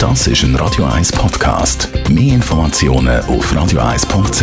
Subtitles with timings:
[0.00, 1.90] Das ist ein Radio 1 Podcast.
[2.08, 4.42] Mehr Informationen auf radio1.ch.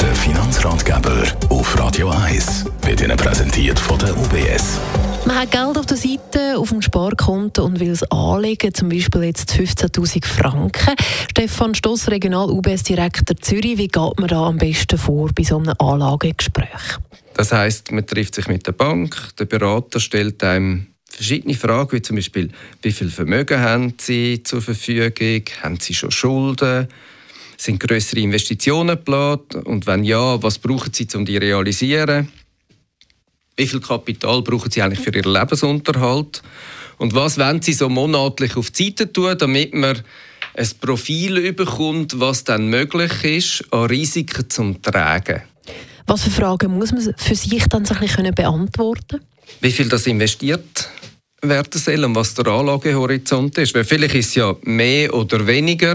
[0.00, 4.78] Der Finanzratgeber auf Radio 1 wird Ihnen präsentiert von der UBS.
[5.26, 9.24] Man hat Geld auf der Seite, auf dem Sparkonto und will es anlegen, zum Beispiel
[9.24, 10.94] jetzt 15'000 Franken.
[11.32, 17.00] Stefan Stoss, Regional-UBS-Direktor Zürich, wie geht man da am besten vor bei so einem Anlagegespräch?
[17.34, 22.02] Das heißt, man trifft sich mit der Bank, der Berater stellt einem verschiedene Fragen, wie
[22.02, 22.50] zum Beispiel,
[22.82, 26.88] wie viel Vermögen haben Sie zur Verfügung, haben Sie schon Schulden,
[27.56, 32.28] sind größere Investitionen geplant und wenn ja, was brauchen Sie, um die zu realisieren?
[33.56, 36.42] Wie viel Kapital brauchen Sie eigentlich für Ihren Lebensunterhalt?
[36.98, 40.02] Und was wollen Sie so monatlich auf die Seite tun, damit man
[40.54, 45.42] ein Profil bekommt, was dann möglich ist, an Risiken zu tragen?
[46.06, 49.20] Was für Fragen muss man für sich dann so ein bisschen beantworten
[49.60, 50.88] Wie viel das investiert
[51.42, 53.74] werden soll und was der Anlagehorizont ist.
[53.74, 55.94] Weil vielleicht ist es ja mehr oder weniger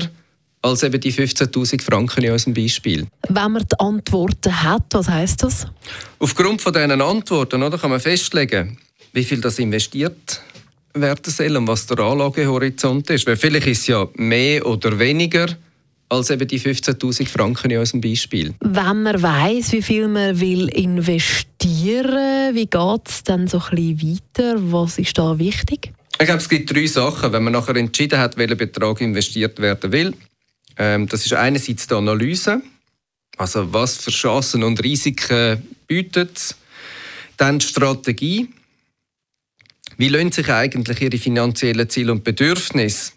[0.62, 3.08] als eben die 15.000 Franken in unserem Beispiel.
[3.30, 5.68] Wenn man die Antworten hat, was heißt das?
[6.20, 8.78] Aufgrund von diesen Antworten oder, kann man festlegen,
[9.14, 10.42] wie viel das investiert
[10.94, 13.28] werden soll und was der Anlagehorizont ist.
[13.28, 15.48] Weil vielleicht ist es ja mehr oder weniger
[16.10, 18.54] als eben die 15.000 Franken in unserem Beispiel.
[18.60, 24.20] Wenn man weiß, wie viel man will investieren, wie geht es dann so ein bisschen
[24.36, 24.56] weiter?
[24.72, 25.92] Was ist da wichtig?
[26.20, 27.32] Ich glaube, es gibt drei Sachen.
[27.32, 30.14] Wenn man nachher entschieden hat, welcher Betrag investiert werden will,
[30.78, 32.62] ähm, das ist einerseits die Analyse,
[33.38, 36.56] also was für Chancen und Risiken bietet.
[37.36, 38.50] Dann die Strategie.
[39.98, 43.14] Wie lassen sich eigentlich Ihre finanziellen Ziele und Bedürfnisse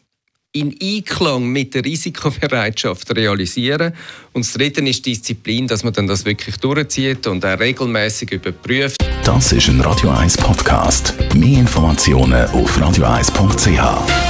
[0.53, 3.93] in Einklang mit der Risikobereitschaft realisieren.
[4.33, 8.97] Und das Dritte ist Disziplin, dass man dann das wirklich durchzieht und auch regelmäßig überprüft.
[9.25, 11.15] Das ist ein Radio 1 Podcast.
[11.34, 14.30] Mehr Informationen auf radio1.ch.